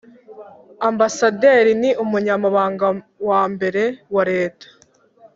Ambasaderi 0.89 1.73
n 1.81 1.83
Umunyamabanga 2.03 2.87
wa 3.29 3.41
mbere 3.53 3.83
wa 4.15 4.23
leta. 4.31 4.67